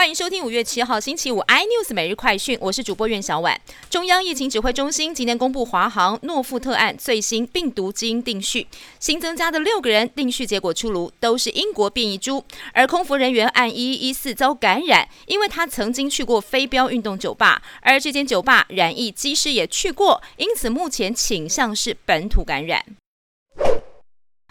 [0.00, 3.60] 欢迎收听五月七号星期五 iNews 每日快讯，我是主播苑小婉。
[3.90, 8.66] 中央疫情指挥中心今天公布华航诺富特案最新病毒基因定序，
[8.98, 12.42] 新增加的六个人定序结果出炉，都是英国变异株。
[12.72, 22.82] 而空服人员按一一四遭感染，因为他曾经去过飞镖运动酒吧，而这间酒吧染疫机师也去过，因此目前倾向是本土感染。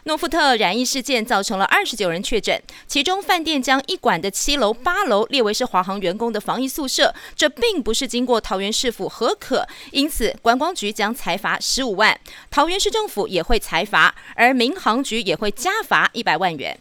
[0.03, 16.77] 诺富特染疫事件造成了二十九人确诊，其中饭店将一馆的七楼、八楼列为是华航员工的防疫宿舍，这并不是经过桃园市府核可，因此观光局将裁罚十五万，桃园市政府也会裁罚，而民航局也会加罚一百万元。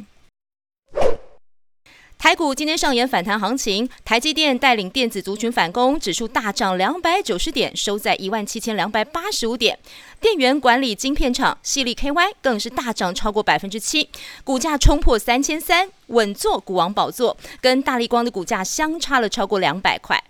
[2.18, 9.78] 台股今天上演反弹行情，台积电带领电子族群反攻，指数大涨两百九十点，收在一万七千两百八十五点。
[10.20, 14.08] 电源管理晶片厂系利 KY 更是大涨超过百分之七，
[14.42, 20.20] 股价冲破三千三，稳坐股王宝座，跟大力光的股价相差了超过两百块。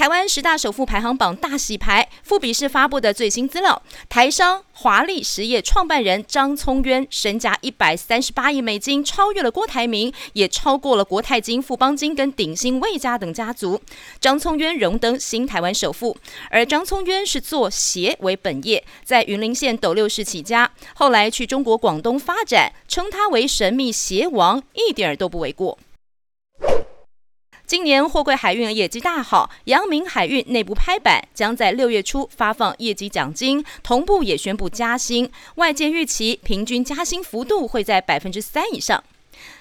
[0.00, 13.78] 台湾十大首富排行榜大洗牌，富比士发布的最新资料，台商华丽实业创办人张聪渊身家一百三十八亿美金，超越了郭台铭，也超过了国泰金、富邦金跟鼎新魏家等家族。
[14.18, 16.16] 张聪渊荣登新台湾首富，
[16.48, 25.76] 而张聪渊是做鞋为本业，在云林县斗六市起家，后来去中国广东发展，称他为神秘鞋王，一点儿都不为过。
[27.70, 35.30] 今年货柜海运业绩大好，阳明海运内部拍板，将在六月初发放业绩奖金，同步也宣布加薪。
[35.54, 39.04] 外界预期平均加薪幅度会在百分之三以上。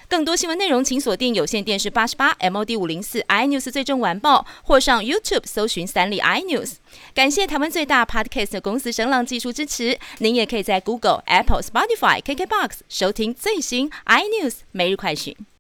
[0.07, 6.77] 更多新闻内容，请锁定有线电视八十八 MOD 五零四 iNews 最终晚报，或上 YouTube 搜寻三立 iNews。
[7.13, 9.99] 感谢台湾最大 Podcast 公司声浪技术支持。
[10.17, 15.35] 您也可以在 Google、Apple、Spotify、KKBox 收听最新 iNews 每日快讯。